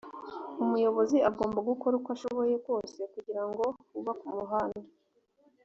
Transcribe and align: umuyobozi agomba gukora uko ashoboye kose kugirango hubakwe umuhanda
umuyobozi 0.63 1.17
agomba 1.29 1.59
gukora 1.69 1.93
uko 1.99 2.09
ashoboye 2.15 2.55
kose 2.67 2.99
kugirango 3.13 3.63
hubakwe 3.91 4.25
umuhanda 4.33 4.81